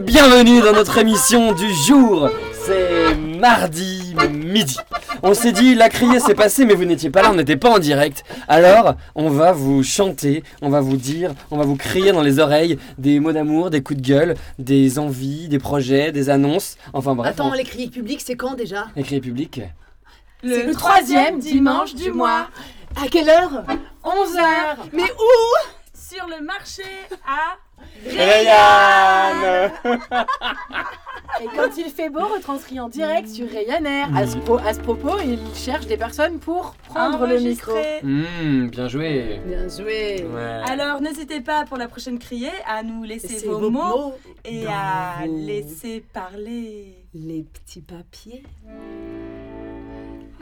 [0.00, 2.28] Bienvenue dans notre émission du jour.
[2.52, 4.76] C'est mardi midi.
[5.22, 7.70] On s'est dit, la criée s'est passée, mais vous n'étiez pas là, on n'était pas
[7.70, 8.24] en direct.
[8.48, 12.38] Alors, on va vous chanter, on va vous dire, on va vous crier dans les
[12.40, 16.76] oreilles des mots d'amour, des coups de gueule, des envies, des projets, des annonces.
[16.92, 18.86] Enfin bref, Attends, on- les criers publics, c'est quand déjà?
[18.96, 19.60] Les criées publiques.
[20.42, 22.48] C'est le troisième dimanche du mois.
[23.02, 23.64] À quelle heure?
[24.04, 25.75] 11h Mais où?
[26.08, 26.82] Sur le marché
[27.26, 27.56] à
[28.06, 29.72] Rayanne
[31.42, 34.08] Et quand il fait beau, retranscrit en direct sur Ryanair.
[34.16, 37.72] À ce, pro- à ce propos, il cherche des personnes pour prendre le micro.
[38.02, 39.40] Hum, bien joué.
[39.46, 40.26] Bien joué.
[40.32, 40.60] Ouais.
[40.70, 44.14] Alors n'hésitez pas pour la prochaine criée à nous laisser C'est vos, vos mots, mots
[44.44, 46.94] et dans à vos- laisser parler.
[47.14, 48.42] Les petits papiers.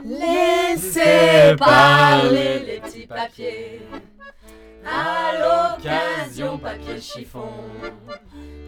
[0.04, 3.80] Laissez parler les petits papiers.
[4.86, 5.32] À
[5.76, 7.50] l'occasion, papier chiffon.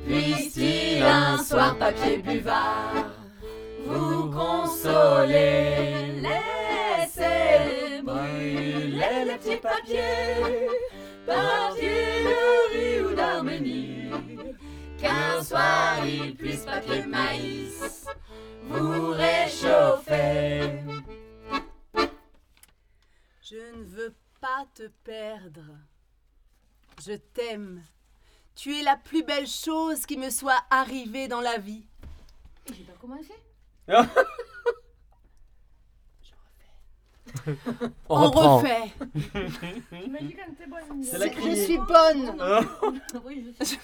[0.06, 3.10] Puisse-t-il un soir, papier buvard,
[3.84, 6.20] vous consoler?
[6.22, 10.68] Laissez brûler les petits papiers.
[11.26, 14.10] Papier de riz ou d'Arménie.
[14.98, 18.06] Qu'un soir il puisse papier maïs
[18.68, 20.70] vous réchauffer.
[23.42, 25.62] Je ne veux pas te perdre.
[27.04, 27.82] Je t'aime.
[28.54, 31.84] Tu es la plus belle chose qui me soit arrivée dans la vie.
[32.68, 33.32] J'ai pas commencé.
[38.08, 38.56] On On reprend.
[38.58, 38.92] refait.
[41.02, 42.40] C'est la Je suis bonne.
[43.24, 43.64] oui, je.
[43.64, 43.78] C'est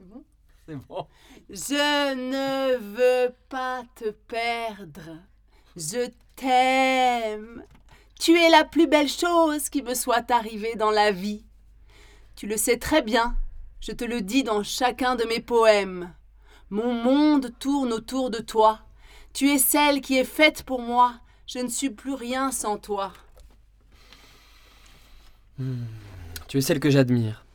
[0.00, 0.24] bon
[0.66, 1.06] C'est bon.
[1.48, 5.18] Je ne veux pas te perdre.
[5.76, 7.64] Je t'aime.
[8.20, 11.42] Tu es la plus belle chose qui me soit arrivée dans la vie.
[12.36, 13.34] Tu le sais très bien.
[13.80, 16.12] Je te le dis dans chacun de mes poèmes.
[16.68, 18.80] Mon monde tourne autour de toi.
[19.32, 21.14] Tu es celle qui est faite pour moi.
[21.46, 23.14] Je ne suis plus rien sans toi.
[26.46, 27.46] Tu es celle que j'admire.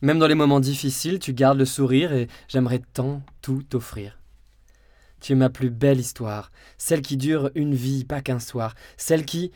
[0.00, 4.18] Même dans les moments difficiles, tu gardes le sourire et j'aimerais tant tout t'offrir.
[5.20, 9.24] Tu es ma plus belle histoire, celle qui dure une vie, pas qu'un soir, celle
[9.24, 9.52] qui,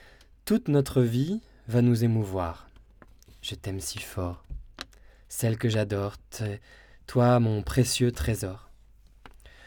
[0.46, 2.68] toute notre vie, va nous émouvoir.
[3.42, 4.44] Je t'aime si fort,
[5.28, 6.14] celle que j'adore,
[7.08, 8.70] toi mon précieux trésor.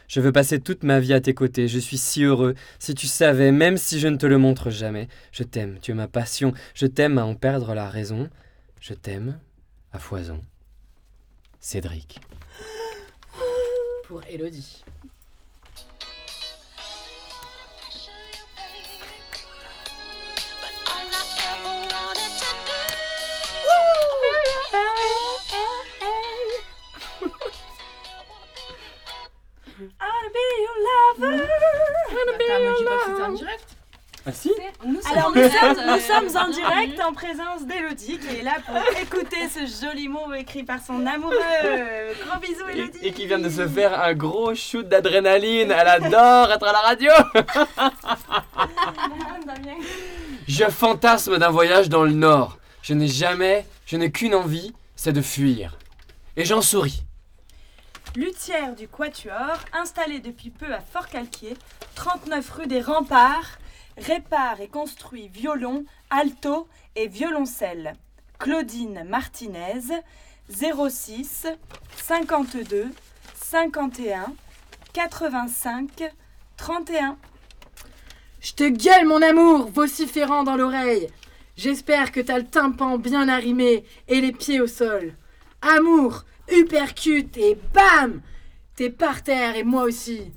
[0.07, 3.07] Je veux passer toute ma vie à tes côtés, je suis si heureux, si tu
[3.07, 6.53] savais, même si je ne te le montre jamais, je t'aime, tu es ma passion,
[6.73, 8.29] je t'aime à en perdre la raison,
[8.79, 9.37] je t'aime
[9.91, 10.41] à foison.
[11.59, 12.21] Cédric.
[14.07, 14.85] Pour Elodie.
[31.21, 33.65] Attends, pas en direct.
[34.25, 34.51] Ah si
[35.11, 39.47] Alors nous sommes, nous sommes en direct en présence d'Elodie qui est là pour écouter
[39.47, 41.33] ce joli mot écrit par son amoureux.
[42.27, 42.99] Gros bisous et, Elodie.
[43.01, 45.71] et qui vient de se faire un gros shoot d'adrénaline.
[45.71, 47.11] Elle adore être à la radio.
[50.47, 52.57] Je fantasme d'un voyage dans le Nord.
[52.81, 55.77] Je n'ai jamais, je n'ai qu'une envie, c'est de fuir.
[56.35, 57.03] Et j'en souris.
[58.15, 61.55] Luthière du Quatuor, installée depuis peu à Fort-Calquier,
[61.93, 63.59] 39 rue des Remparts,
[63.97, 67.93] répare et construit violon, alto et violoncelle.
[68.39, 70.01] Claudine Martinez,
[70.49, 71.45] 06
[71.97, 72.87] 52
[73.35, 74.33] 51
[74.93, 76.11] 85
[76.57, 77.15] 31.
[78.41, 81.09] Je te gueule, mon amour, vociférant dans l'oreille.
[81.57, 85.13] J'espère que t'as le tympan bien arrimé et les pieds au sol.
[85.61, 88.21] Amour, uppercut et bam
[88.75, 90.31] T'es par terre et moi aussi.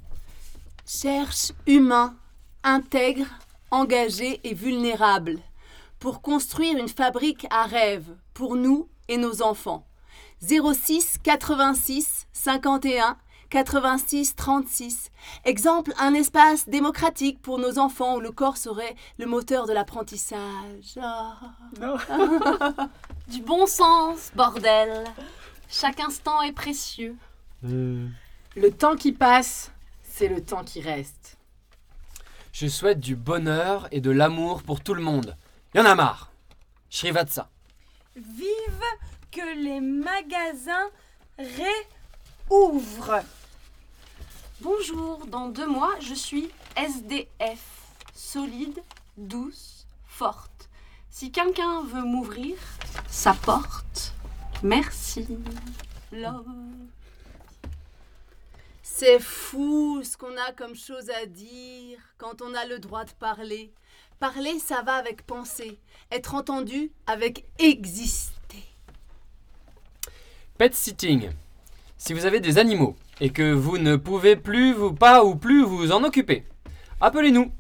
[0.85, 2.17] Cherche humain,
[2.65, 3.27] intègre,
[3.71, 5.39] engagé et vulnérable
[6.01, 9.87] pour construire une fabrique à rêve pour nous et nos enfants.
[10.41, 13.17] 06 86 51
[13.49, 15.11] 86 36.
[15.45, 20.99] Exemple, un espace démocratique pour nos enfants où le corps serait le moteur de l'apprentissage.
[21.01, 21.37] Ah.
[23.29, 25.05] Du bon sens, bordel.
[25.75, 27.17] Chaque instant est précieux.
[27.63, 28.11] Le
[28.71, 29.73] temps qui passe,
[30.03, 31.39] c'est le temps qui reste.
[32.53, 35.35] Je souhaite du bonheur et de l'amour pour tout le monde.
[35.75, 36.31] Y en a marre.
[36.91, 37.49] Shrivatsa.
[38.15, 38.85] Vive
[39.31, 40.91] que les magasins
[41.39, 43.23] réouvrent.
[44.61, 47.65] Bonjour, dans deux mois, je suis SDF.
[48.15, 48.83] Solide,
[49.17, 50.69] douce, forte.
[51.09, 52.57] Si quelqu'un veut m'ouvrir
[53.09, 53.92] sa porte,
[54.63, 55.27] merci.
[56.13, 56.47] Love.
[58.83, 63.11] C'est fou ce qu'on a comme chose à dire quand on a le droit de
[63.13, 63.73] parler.
[64.21, 65.79] Parler, ça va avec penser.
[66.11, 68.63] Être entendu avec exister.
[70.59, 71.31] Pet sitting.
[71.97, 75.65] Si vous avez des animaux et que vous ne pouvez plus vous pas ou plus
[75.65, 76.45] vous en occuper,
[77.01, 77.51] appelez-nous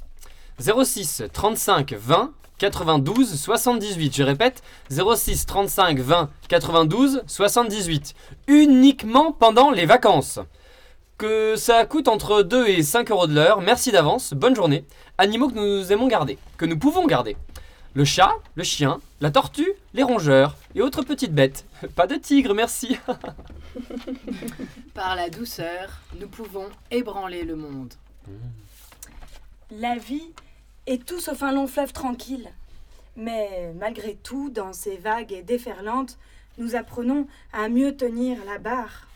[0.60, 2.32] 06 35 20
[2.62, 4.14] 92 78.
[4.14, 8.14] Je répète 06 35 20 92 78.
[8.46, 10.38] Uniquement pendant les vacances.
[11.18, 13.62] Que ça coûte entre 2 et 5 euros de l'heure.
[13.62, 14.32] Merci d'avance.
[14.32, 14.84] Bonne journée.
[15.18, 17.36] Animaux que nous aimons garder, que nous pouvons garder.
[17.94, 21.64] Le chat, le chien, la tortue, les rongeurs et autres petites bêtes.
[21.96, 22.96] Pas de tigre, merci.
[24.94, 25.88] Par la douceur,
[26.20, 27.92] nous pouvons ébranler le monde.
[29.72, 30.30] La vie
[30.86, 32.50] est tout sauf un long fleuve tranquille.
[33.16, 36.18] Mais malgré tout, dans ces vagues et déferlantes,
[36.58, 39.06] nous apprenons à mieux tenir la barre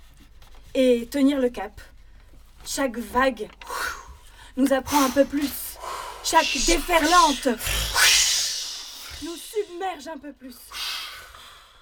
[0.74, 1.80] et tenir le cap.
[2.64, 3.48] Chaque vague
[4.56, 5.76] nous apprend un peu plus.
[6.24, 7.48] Chaque déferlante
[9.22, 10.56] nous submerge un peu plus.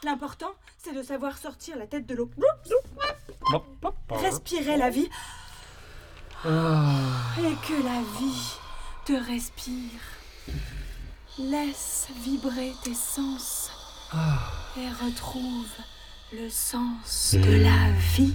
[0.04, 2.30] L'important, c'est de savoir sortir la tête de l'eau.
[4.10, 5.08] Respirer la vie
[6.44, 8.58] et que la vie
[9.04, 10.00] te respire.
[11.38, 13.70] Laisse vibrer tes sens
[14.78, 15.70] et retrouve
[16.32, 18.34] le sens de la vie.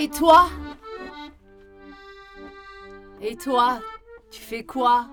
[0.00, 0.50] Et toi?
[3.20, 3.80] Et toi,
[4.30, 5.06] tu fais quoi?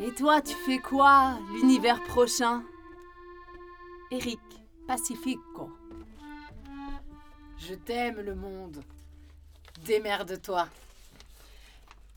[0.00, 2.62] Et toi, tu fais quoi l'univers prochain?
[4.10, 4.40] Eric,
[4.86, 5.70] Pacifico.
[7.66, 8.82] Je t'aime le monde.
[9.86, 10.68] Démerde-toi.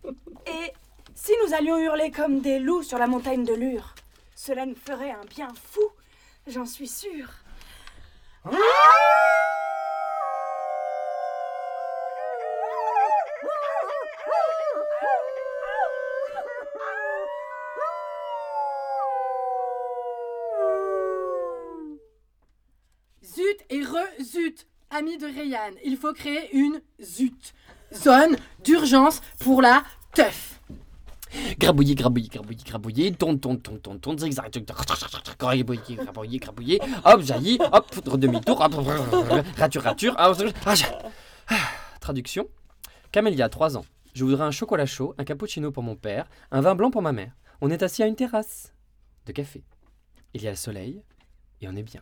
[0.06, 0.74] Et
[1.16, 3.96] si nous allions hurler comme des loups sur la montagne de Lure,
[4.36, 5.88] cela nous ferait un bien fou,
[6.48, 7.30] j'en suis sûre.
[8.46, 8.58] Zut
[24.98, 27.54] Ami de Rayan, il faut créer une zut.
[27.94, 29.84] Zone d'urgence pour la
[30.14, 30.60] teuf.
[31.60, 34.50] Grabouiller, grabouiller, grabouiller, grabouiller, tourne, tourne, tourne, tourne, tourne, zigzag,
[35.38, 38.74] grabouiller, grabouiller, hop, jaillit, hop, demi-tour, hop,
[39.58, 40.34] rature, rature, ah,
[40.76, 40.98] ja-
[41.50, 41.56] Ah,
[42.00, 42.48] Traduction
[43.12, 43.86] Camélia, 3 ans.
[44.16, 47.12] Je voudrais un chocolat chaud, un cappuccino pour mon père, un vin blanc pour ma
[47.12, 47.34] mère.
[47.62, 48.74] On est assis à une terrasse
[49.28, 49.64] de café.
[50.34, 51.04] Il y a le soleil
[51.62, 52.02] et on est bien.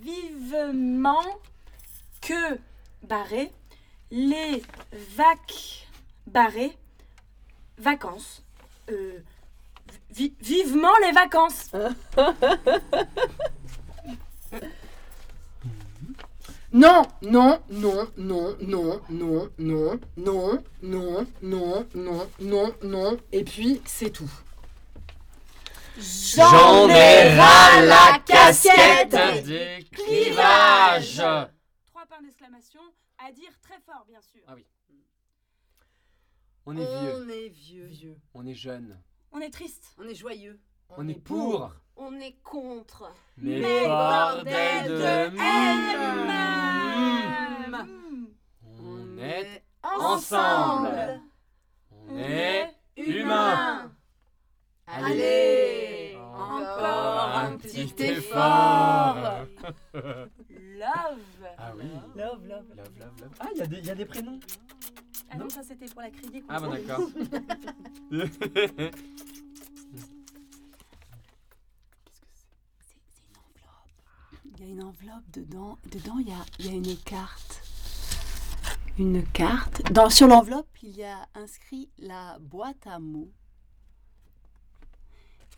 [0.00, 1.24] Vivement
[2.20, 2.58] que
[3.02, 3.52] barré,
[4.10, 4.62] les
[5.16, 5.88] vac
[7.78, 8.42] vacances.
[8.90, 9.18] Euh,
[10.10, 11.70] vi- vivement les vacances.
[16.70, 23.16] Non, non, non, non, non, non, non, non, non, non, non, non, non.
[23.32, 24.30] Et puis, c'est tout.
[25.98, 31.16] J'en ai ras la casquette des clivages
[31.86, 32.80] Trois points d'exclamation
[33.18, 34.40] à dire très fort, bien sûr.
[34.46, 34.64] Ah oui.
[36.66, 37.86] On est vieux, On est vieux.
[37.86, 38.16] Vieux.
[38.34, 39.00] on est jeune,
[39.32, 39.94] On est triste.
[39.98, 40.60] On est joyeux.
[40.96, 43.10] on est pour, On est contre.
[43.36, 45.36] mais Mais bordel de M.
[47.86, 48.26] Mm.
[48.78, 51.20] On est ensemble.
[51.90, 53.92] On est humain.
[54.86, 55.97] Allez,
[56.62, 59.16] encore un petit effort.
[59.94, 61.18] Love.
[61.58, 61.84] Ah oui.
[62.16, 62.46] Love, love.
[62.46, 63.30] Love, love, love.
[63.40, 64.38] Ah, il y, a des- il y a des prénoms.
[65.30, 66.42] Ah non, ça c'était pour la crier.
[66.48, 67.00] Ah bon d'accord.
[74.58, 75.78] Il y a une enveloppe dedans.
[75.90, 77.62] Dedans, il y a, il y a une carte.
[78.98, 79.82] Une carte.
[79.92, 83.30] Dans, sur l'enveloppe, il y a inscrit la boîte à mots.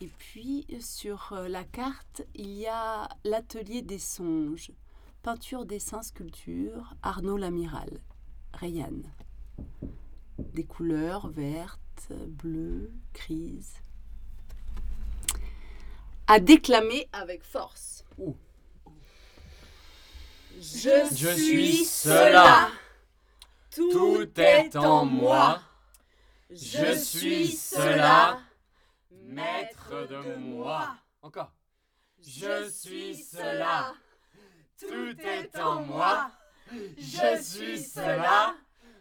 [0.01, 4.71] Et puis, sur euh, la carte, il y a l'atelier des songes.
[5.21, 8.01] Peinture, dessin, sculpture, Arnaud Lamiral.
[8.55, 9.03] Rayan.
[10.39, 13.75] Des couleurs vertes, bleues, grises.
[16.25, 18.03] À déclamer avec force.
[18.17, 18.35] Ouh.
[20.59, 22.69] Je, Je suis cela.
[23.69, 25.61] Tout, est en moi.
[26.49, 28.39] Je suis cela.
[29.31, 30.97] Maître de moi.
[31.21, 31.53] Encore.
[32.19, 33.93] Je suis cela.
[34.79, 36.31] Tout est en moi.
[36.71, 38.55] Je suis cela.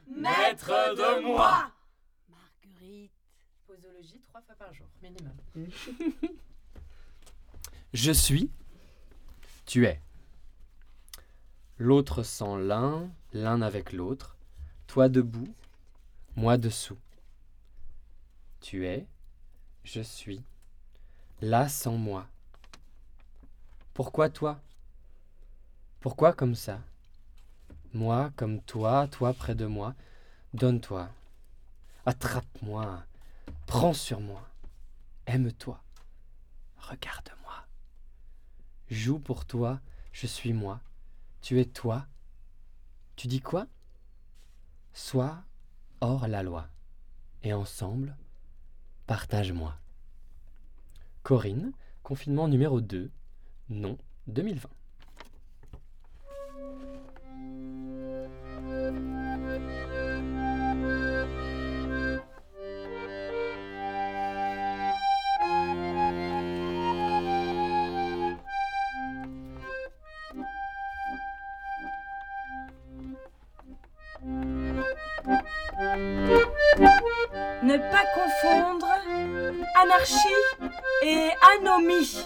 [0.07, 1.71] Maître de moi.
[2.29, 3.13] Marguerite.
[3.67, 5.37] Posologie trois fois par jour, minimum.
[7.93, 8.51] Je suis,
[9.67, 10.01] tu es.
[11.77, 14.37] L'autre sans l'un, l'un avec l'autre,
[14.87, 15.53] toi debout,
[16.37, 16.99] moi dessous.
[18.61, 19.07] Tu es,
[19.85, 20.43] je suis,
[21.41, 22.27] là sans moi.
[23.95, 24.61] Pourquoi toi?
[26.01, 26.81] Pourquoi comme ça?
[27.93, 29.95] Moi comme toi, toi près de moi,
[30.55, 31.09] donne-toi,
[32.07, 33.05] attrape-moi,
[33.67, 34.49] prends sur moi,
[35.27, 35.83] aime-toi,
[36.79, 37.67] regarde-moi.
[38.89, 39.81] Joue pour toi,
[40.13, 40.81] je suis moi,
[41.43, 42.07] tu es toi.
[43.17, 43.67] Tu dis quoi?
[44.95, 45.43] Sois
[46.01, 46.69] hors la loi,
[47.43, 48.17] et ensemble,
[49.11, 49.75] partage-moi.
[51.25, 51.73] Corinne,
[52.05, 53.11] confinement numéro 2,
[53.69, 53.99] non
[54.29, 54.69] 2020.
[79.91, 80.29] Anarchie
[81.03, 82.19] et anomie.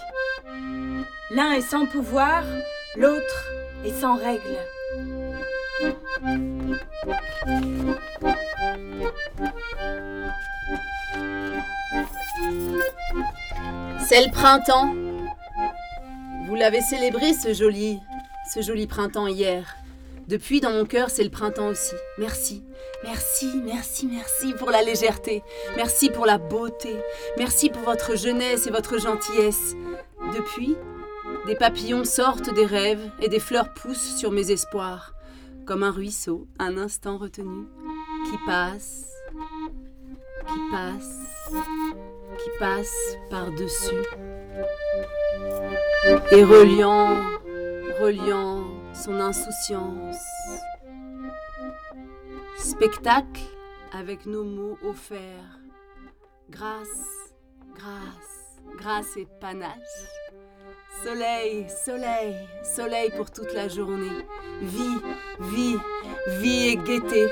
[1.31, 2.43] L'un est sans pouvoir,
[2.95, 3.51] l'autre
[3.83, 4.57] est sans règle.
[14.07, 14.93] C'est le printemps.
[16.47, 17.99] Vous l'avez célébré ce joli,
[18.53, 19.74] ce joli printemps hier.
[20.27, 21.93] Depuis, dans mon cœur, c'est le printemps aussi.
[22.17, 22.63] Merci,
[23.03, 25.43] merci, merci, merci pour la légèreté.
[25.75, 26.95] Merci pour la beauté.
[27.37, 29.75] Merci pour votre jeunesse et votre gentillesse.
[30.35, 30.75] Depuis,
[31.45, 35.13] des papillons sortent des rêves et des fleurs poussent sur mes espoirs,
[35.65, 37.67] comme un ruisseau, un instant retenu,
[38.25, 39.11] qui passe,
[40.47, 41.53] qui passe,
[42.39, 44.03] qui passe par-dessus.
[46.31, 47.17] Et reliant,
[48.01, 50.17] reliant son insouciance.
[52.57, 53.41] Spectacle
[53.91, 55.59] avec nos mots offerts.
[56.49, 57.33] Grâce,
[57.75, 59.71] grâce, grâce et panache.
[61.03, 64.25] Soleil, soleil, soleil pour toute la journée.
[64.61, 65.01] Vie,
[65.39, 65.77] vie,
[66.39, 67.27] vie et gaieté.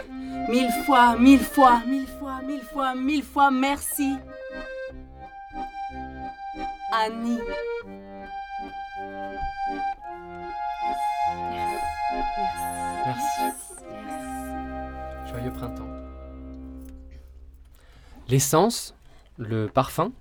[0.49, 4.17] Mille fois, mille fois, mille fois, mille fois, mille fois, merci.
[6.91, 7.39] Annie.
[18.33, 18.95] L'essence,
[19.37, 20.11] le parfum,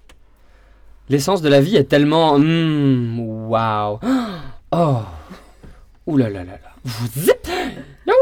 [1.08, 2.38] l'essence de la vie est tellement.
[2.38, 4.00] hmm, Waouh!
[4.70, 4.98] Oh!
[6.06, 6.72] Ouh là là là là!
[6.84, 7.48] Vous êtes.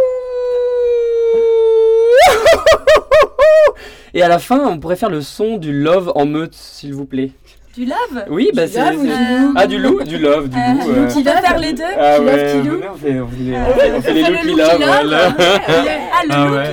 [4.15, 7.05] Et à la fin, on pourrait faire le son du love en meute, s'il vous
[7.07, 7.33] plaît.
[7.77, 8.81] Du lave Oui, bah c'est.
[8.93, 9.07] love
[9.55, 10.91] Ah, du loup, du love, du Euh, loup.
[10.91, 11.07] euh.
[11.07, 13.37] qui va faire les deux Ah Qui love, ouais, qui loue on fait, on fait
[13.39, 15.05] les, on fait- on fait les fait loups le qui loup qui lavent, lave.
[15.07, 15.35] voilà.
[15.39, 16.67] Ah, le Ah loup ouais,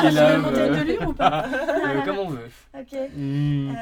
[0.00, 1.44] qui le loup qui lure ou pas?
[1.52, 2.00] Euh.
[2.82, 2.98] Ok.
[3.14, 3.76] Hmm.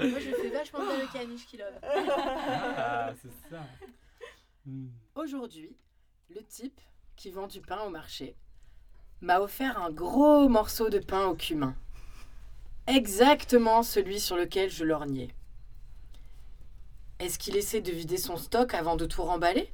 [0.00, 1.78] Euh, Moi, je fais vachement bien le caniche qui love.
[1.82, 3.62] Ah, c'est ça.
[4.66, 4.88] Hmm.
[5.14, 5.76] Aujourd'hui,
[6.30, 6.80] le type
[7.16, 8.34] qui vend du pain au marché
[9.24, 11.74] m'a offert un gros morceau de pain au cumin.
[12.86, 15.30] Exactement celui sur lequel je lorgnais.
[17.18, 19.72] Est-ce qu'il essaie de vider son stock avant de tout remballer?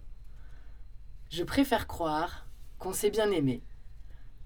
[1.31, 2.47] Je préfère croire
[2.79, 3.61] qu'on s'est bien aimé.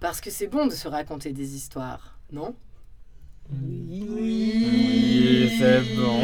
[0.01, 2.55] Parce que c'est bon de se raconter des histoires, non?
[3.53, 6.23] Oui, c'est bon.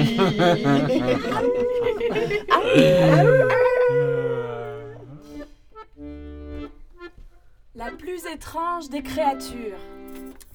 [7.77, 9.79] La plus étrange des créatures.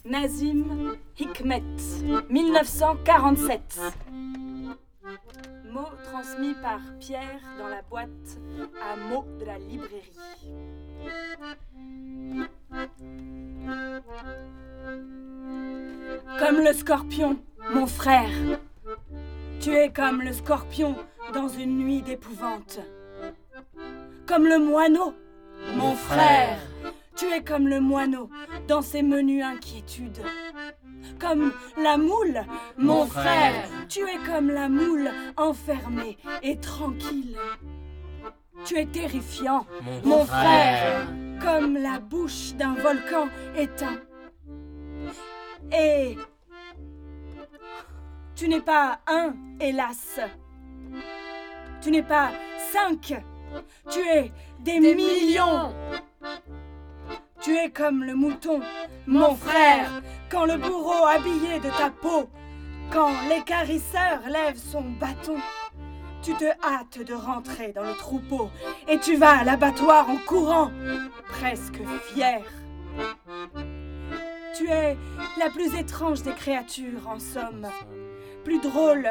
[0.03, 1.63] Nazim Hikmet,
[2.29, 3.79] 1947.
[5.71, 8.09] Mot transmis par Pierre dans la boîte
[8.83, 10.11] à mots de la librairie.
[16.37, 17.39] Comme le scorpion,
[17.73, 18.59] mon frère.
[19.61, 20.97] Tu es comme le scorpion
[21.33, 22.79] dans une nuit d'épouvante.
[24.25, 25.13] Comme le moineau,
[25.77, 26.59] mon frère.
[27.15, 28.29] Tu es comme le moineau
[28.67, 30.21] dans ses menues inquiétudes.
[31.19, 32.43] Comme la moule,
[32.77, 33.23] mon, Mon frère.
[33.23, 33.69] frère.
[33.87, 37.37] Tu es comme la moule enfermée et tranquille.
[38.65, 39.65] Tu es terrifiant,
[40.03, 41.07] mon frère.
[41.41, 43.99] comme la bouche d'un volcan éteint.
[45.71, 46.17] Et
[48.35, 50.19] Tu n'es pas un, hélas.
[51.81, 52.31] Tu n'es pas
[52.73, 53.13] cinq.
[53.89, 55.73] Tu es des, Des millions.
[57.45, 58.59] Tu es comme le mouton,
[59.05, 62.27] mon frère, quand le bourreau habillé de ta peau,
[62.91, 65.37] quand l'écarisseur lève son bâton.
[66.23, 68.49] Tu te hâtes de rentrer dans le troupeau
[68.87, 70.71] et tu vas à l'abattoir en courant,
[71.27, 71.79] presque
[72.11, 72.41] fier.
[74.57, 74.97] Tu es
[75.37, 77.67] la plus étrange des créatures, en somme.
[78.43, 79.07] Plus drôle,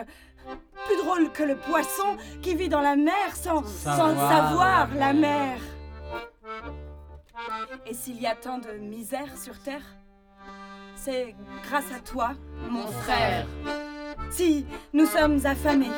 [0.86, 5.58] plus drôle que le poisson qui vit dans la mer sans, sans savoir la mer.
[7.86, 9.82] Et s'il y a tant de misère sur terre,
[10.96, 11.34] c'est
[11.68, 12.32] grâce à toi,
[12.70, 13.46] mon frère.
[14.30, 15.90] Si nous sommes affamés,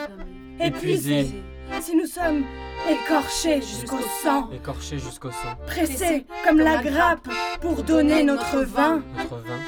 [0.60, 1.20] Épuisés.
[1.20, 1.42] épuisés,
[1.80, 2.44] si nous sommes
[2.88, 5.54] écorchés jusqu'au sang, Écorché jusqu'au sang.
[5.66, 7.28] pressés comme la grappe
[7.60, 9.58] pour donner notre vin, Notre vin.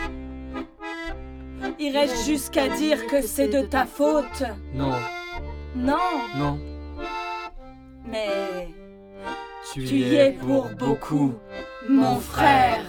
[1.78, 4.42] irais-je jusqu'à dire que c'est de ta faute?
[4.75, 4.94] Non,
[5.76, 5.98] Non,
[6.37, 6.58] non.
[8.06, 8.68] mais
[9.72, 11.34] Tu, y es pour beaucoup,
[11.88, 12.84] mon frère.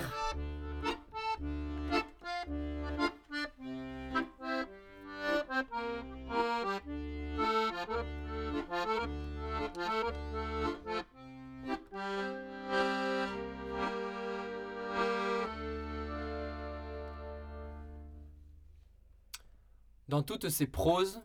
[20.08, 21.22] Dans toutes ces proses,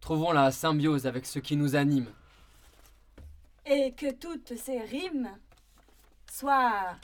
[0.00, 2.06] trouvons la symbiose avec ce qui nous anime.
[3.66, 5.30] Et que toutes ces rimes
[6.30, 6.96] soient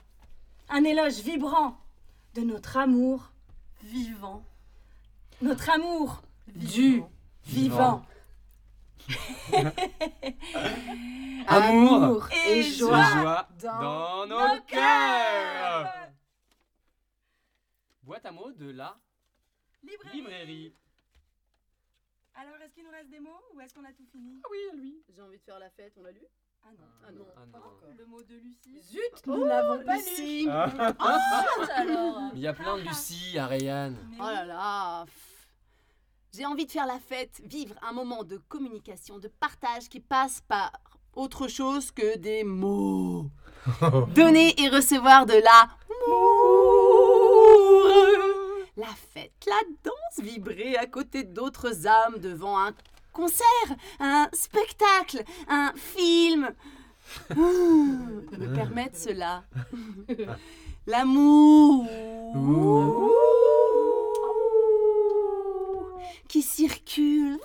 [0.68, 1.76] un éloge vibrant
[2.34, 3.32] de notre amour,
[3.82, 4.44] Vivant.
[5.40, 7.02] notre amour Du
[7.44, 8.04] vivant.
[11.48, 15.82] Amour et et joie joie dans dans nos nos cœurs.
[15.82, 16.08] cœurs.
[18.04, 18.96] Boîte à mots de la
[19.82, 20.16] Librairie.
[20.16, 20.74] librairie.
[22.34, 24.40] Alors, est-ce qu'il nous reste des mots ou est-ce qu'on a tout fini?
[24.44, 25.02] Ah oui, lui.
[25.14, 26.20] J'ai envie de faire la fête, on l'a lu?
[26.64, 26.86] Ah non.
[27.06, 27.64] Ah non, Ah pas non.
[27.64, 27.88] encore.
[27.98, 28.80] Le mot de Lucie.
[28.90, 30.48] Zut, nous l'avons pas lu Lucie.
[30.48, 33.96] Alors, Il y a plein de Lucie, Ariane.
[34.10, 35.04] Mais oh là là.
[36.34, 40.40] J'ai envie de faire la fête, vivre un moment de communication, de partage qui passe
[40.48, 40.72] par
[41.14, 43.26] autre chose que des mots.
[44.14, 45.78] Donner et recevoir de l'amour.
[48.76, 52.72] La fête, la danse, vibrer à côté d'autres âmes devant un
[53.12, 56.50] concert, un spectacle, un film.
[57.36, 59.44] Me permettre cela.
[60.86, 61.86] L'amour
[66.28, 67.38] qui circule.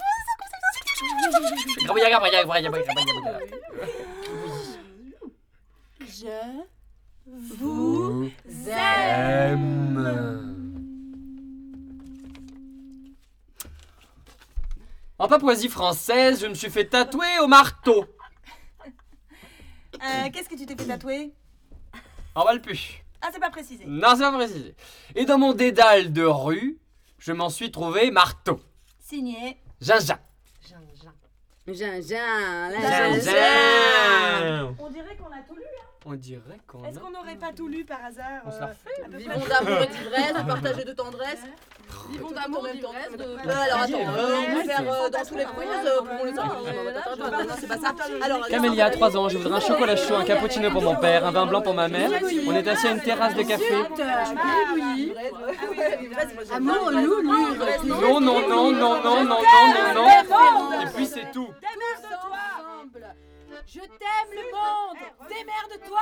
[6.01, 6.63] Je
[7.59, 8.31] vous
[8.67, 10.56] aime.
[15.19, 18.05] En Papouasie française, je me suis fait tatouer au marteau.
[19.95, 21.33] Euh, Qu'est-ce que tu t'es fait tatouer?
[22.35, 23.03] En Valpu.
[23.21, 23.83] Ah, c'est pas précisé.
[23.87, 24.75] Non, c'est pas précisé.
[25.15, 26.77] Et dans mon dédale de rue,
[27.17, 28.59] je m'en suis trouvé marteau.
[28.99, 29.57] Signé.
[29.81, 30.19] Ginja.
[31.67, 32.23] Ginja, Ginja.
[34.79, 35.63] On dirait qu'on a tout lu.
[36.05, 37.01] On dirait qu'on Est-ce a...
[37.01, 39.81] qu'on n'aurait pas tout lu par hasard On se la refait à peu Vivons d'amour
[39.81, 41.41] et d'ivresse, de partager de tendresse.
[42.09, 43.49] Vivons Tout d'amour, d'ivresse, de-.
[43.49, 46.61] Alors attends, on peut faire euh, dans tous les quiz, euh, pour les enfants.
[47.17, 47.95] Non, c'est pas ça.
[48.21, 51.31] Alors, Camélia, 3 ans, je voudrais un chocolat chaud, un cappuccino pour mon père, un
[51.31, 52.09] vin blanc pour ma mère.
[52.47, 53.75] On est assis à une terrasse de café.
[56.53, 57.21] Amour, loup,
[57.83, 60.81] Non, non, non, non, non, non, non, non, non.
[60.81, 61.49] Et puis c'est tout.
[63.65, 64.97] Je t'aime le monde.
[65.27, 65.99] Démerde-toi.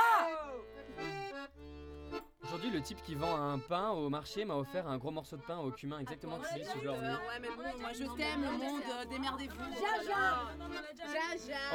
[2.46, 5.42] Aujourd'hui, le type qui vend un pain au marché m'a offert un gros morceau de
[5.42, 9.04] pain au cumin exactement ce genre Ouais, mais bon, moi je t'aime le monde, euh,
[9.10, 9.56] démerdez-vous.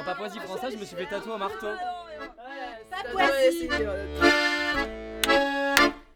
[0.00, 1.66] En Papouasie française, je me suis fait tatouer au marteau.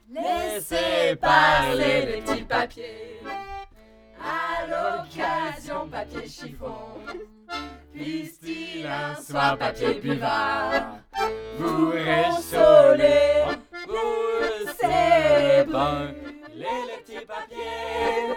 [0.08, 3.20] Laissez parler les petits papiers.
[4.18, 6.76] À l'occasion, papier chiffon.
[7.92, 10.96] Puisse-t-il un soir papier buvard
[11.58, 13.44] vous consoler
[15.46, 15.64] c'est
[16.54, 18.34] les petits papiers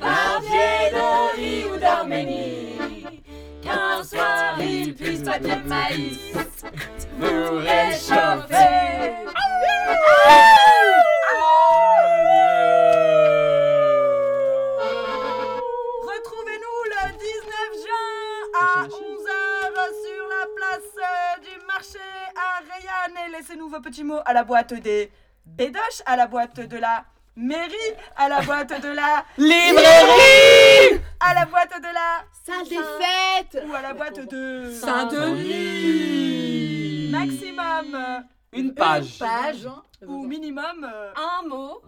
[0.00, 3.22] Papier d'Henri ou d'Arménie.
[3.62, 6.32] Qu'un soir il puisse papier de maïs.
[7.18, 9.26] vous Réchauffer.
[16.02, 18.10] Retrouvez-nous le 19 juin
[18.58, 19.72] à 11h
[20.04, 20.94] sur la place
[21.42, 21.98] du marché
[22.36, 25.10] à Rayanne et laissez-nous vos petits mots à la boîte des
[25.46, 27.04] Bédoches, à la boîte de la
[27.36, 27.74] Mairie
[28.16, 29.24] à la boîte de la...
[29.38, 32.24] Librairie À la boîte de la...
[32.44, 34.70] Salle des fêtes Ou à la boîte de...
[34.80, 36.00] Saint-Denis
[37.10, 39.18] Maximum Une page.
[39.18, 39.66] Page.
[40.06, 40.84] ou minimum...
[40.84, 41.80] euh, Un mot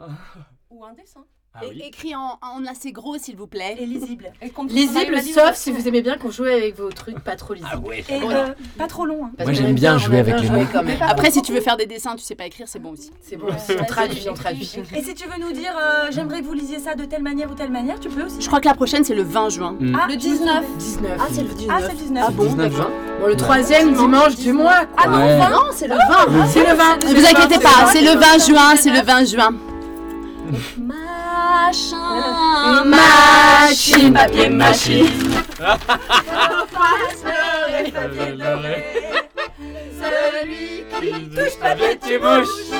[0.70, 1.24] ou un dessin.
[1.54, 1.82] Ah oui.
[1.86, 3.76] Écrit en, en assez gros, s'il vous plaît.
[3.78, 4.32] Et lisible.
[4.40, 7.70] Et Lisible, sauf si vous aimez bien qu'on joue avec vos trucs pas trop lisibles.
[7.74, 8.02] Ah ouais.
[8.08, 8.46] Et euh,
[8.78, 9.26] pas trop long.
[9.26, 9.30] hein.
[9.36, 10.64] Parce Moi, j'aime aime bien jouer avec les mots.
[10.72, 10.96] quand même.
[11.02, 13.10] Après, si tu veux faire des dessins, tu sais pas écrire, c'est bon aussi.
[13.20, 14.62] C'est bon, aussi, on traduit, on traduit.
[14.96, 17.50] Et si tu veux nous dire, euh, j'aimerais que vous lisiez ça de telle manière
[17.50, 18.40] ou telle manière, tu peux aussi.
[18.40, 19.76] Je crois que la prochaine, c'est le 20 juin.
[19.78, 19.94] Mm.
[20.00, 20.64] Ah, Le je me 19.
[20.78, 21.10] 19.
[21.20, 21.68] Ah, c'est le 19.
[21.70, 22.24] Ah, c'est le 19.
[22.26, 22.90] Ah bon 19 juin.
[23.20, 24.86] Bon, le troisième dimanche du mois.
[24.96, 25.36] Ah non, Ouais.
[25.38, 26.46] 20 Non, c'est le 20.
[26.46, 27.04] C'est le 20.
[27.04, 29.50] Ne vous inquiétez pas, c'est le 20 juin, c'est le 20 juin.
[31.72, 32.84] Machin.
[32.84, 35.08] Machine, papier, machine.
[39.96, 42.76] Celui qui touche papier, tu bouches.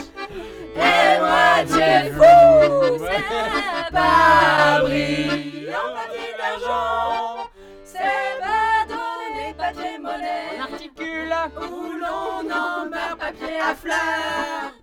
[0.76, 7.48] est moitié fou, c'est pas brillant, papier d'argent,
[7.85, 11.33] c'est pas donné, papier monnaie, Articule.
[11.62, 14.74] où l'on en meurt, papier à fleurs,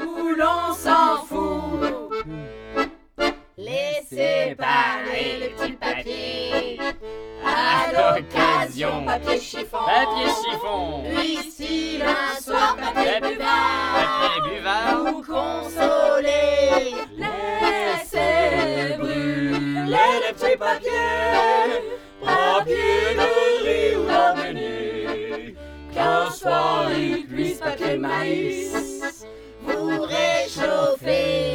[0.00, 2.02] où l'on s'en fout.
[3.58, 6.80] Laissez parler les petits papiers,
[7.44, 9.76] à l'occasion, papier chiffon.
[9.84, 11.04] Papier chiffon.
[11.22, 13.92] Ici, un soir, papier buvard.
[13.94, 15.04] Papier buvard.
[15.04, 19.86] Vous consoler, laissez brûler
[20.26, 20.90] les petits papiers,
[22.24, 23.28] papier de
[23.66, 25.54] riz ou d'amener,
[25.92, 29.26] qu'un soir il puisse papier maïs,
[29.60, 31.51] vous réchauffer.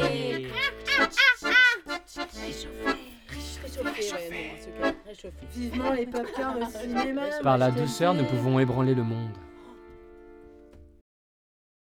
[5.55, 7.21] Vivement les popcorn au cinéma.
[7.43, 9.31] Par la douceur, nous pouvons ébranler le monde.